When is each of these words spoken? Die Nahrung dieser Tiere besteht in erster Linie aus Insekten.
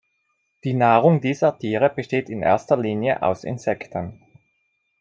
Die 0.63 0.73
Nahrung 0.73 1.21
dieser 1.21 1.59
Tiere 1.59 1.87
besteht 1.91 2.27
in 2.31 2.41
erster 2.41 2.75
Linie 2.75 3.21
aus 3.21 3.43
Insekten. 3.43 4.19